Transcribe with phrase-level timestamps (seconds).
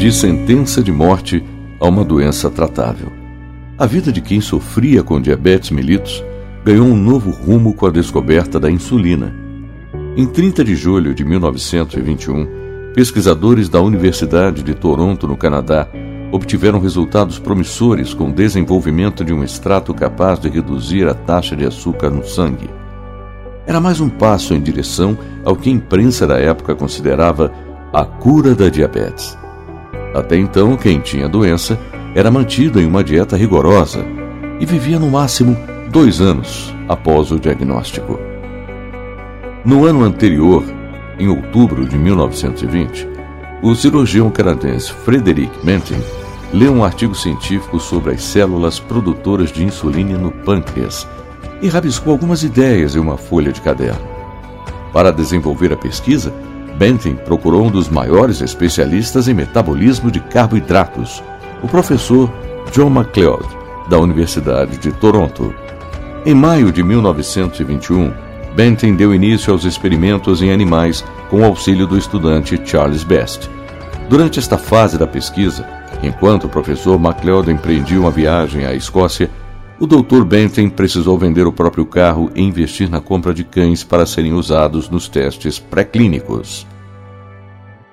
[0.00, 1.44] de sentença de morte
[1.78, 3.12] a uma doença tratável.
[3.76, 6.24] A vida de quem sofria com diabetes mellitus
[6.64, 9.36] ganhou um novo rumo com a descoberta da insulina.
[10.16, 12.48] Em 30 de julho de 1921,
[12.94, 15.86] pesquisadores da Universidade de Toronto, no Canadá,
[16.32, 21.66] obtiveram resultados promissores com o desenvolvimento de um extrato capaz de reduzir a taxa de
[21.66, 22.70] açúcar no sangue.
[23.66, 27.52] Era mais um passo em direção ao que a imprensa da época considerava
[27.92, 29.38] a cura da diabetes.
[30.14, 31.78] Até então, quem tinha doença
[32.14, 34.04] era mantido em uma dieta rigorosa
[34.58, 35.56] e vivia no máximo
[35.90, 38.18] dois anos após o diagnóstico.
[39.64, 40.64] No ano anterior,
[41.18, 43.08] em outubro de 1920,
[43.62, 46.02] o cirurgião canadense Frederick Menting
[46.52, 51.06] leu um artigo científico sobre as células produtoras de insulina no pâncreas
[51.62, 54.08] e rabiscou algumas ideias em uma folha de caderno.
[54.92, 56.32] Para desenvolver a pesquisa,
[56.80, 61.22] Benton procurou um dos maiores especialistas em metabolismo de carboidratos,
[61.62, 62.32] o professor
[62.72, 63.46] John MacLeod,
[63.90, 65.54] da Universidade de Toronto.
[66.24, 68.10] Em maio de 1921,
[68.56, 73.50] Benton deu início aos experimentos em animais com o auxílio do estudante Charles Best.
[74.08, 75.68] Durante esta fase da pesquisa,
[76.02, 79.28] enquanto o professor MacLeod empreendia uma viagem à Escócia,
[79.80, 80.24] o Dr.
[80.24, 84.90] Benton precisou vender o próprio carro e investir na compra de cães para serem usados
[84.90, 86.66] nos testes pré-clínicos.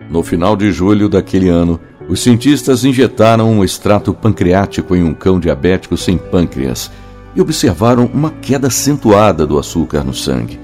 [0.10, 5.40] No final de julho daquele ano, os cientistas injetaram um extrato pancreático em um cão
[5.40, 6.92] diabético sem pâncreas
[7.34, 10.60] e observaram uma queda acentuada do açúcar no sangue.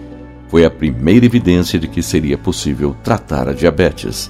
[0.49, 4.29] Foi a primeira evidência de que seria possível tratar a diabetes.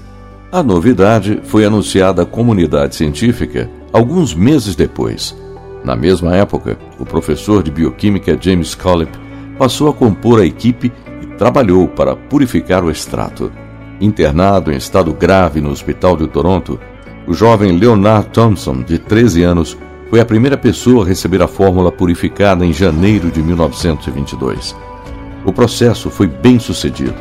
[0.51, 5.35] A novidade foi anunciada à comunidade científica alguns meses depois.
[5.83, 9.11] Na mesma época, o professor de bioquímica James Collip
[9.57, 13.51] passou a compor a equipe e trabalhou para purificar o extrato.
[13.99, 16.79] Internado em estado grave no Hospital de Toronto,
[17.27, 19.77] o jovem Leonard Thompson, de 13 anos,
[20.09, 24.75] foi a primeira pessoa a receber a fórmula purificada em janeiro de 1922.
[25.45, 27.15] O processo foi bem sucedido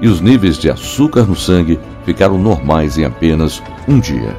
[0.00, 4.34] e os níveis de açúcar no sangue ficaram normais em apenas um dia.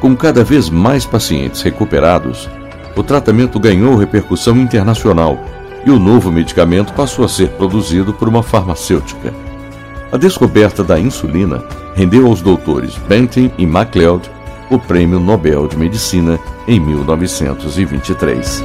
[0.00, 2.48] Com cada vez mais pacientes recuperados,
[2.96, 5.38] o tratamento ganhou repercussão internacional
[5.84, 9.32] e o novo medicamento passou a ser produzido por uma farmacêutica.
[10.10, 11.62] A descoberta da insulina
[11.94, 14.30] rendeu aos doutores Benton e MacLeod
[14.70, 18.64] o Prêmio Nobel de Medicina em 1923.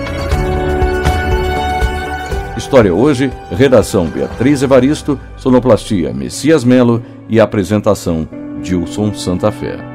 [2.58, 8.28] História hoje, redação Beatriz Evaristo, sonoplastia Messias Melo e apresentação
[8.62, 9.91] Dilson Santa Fé.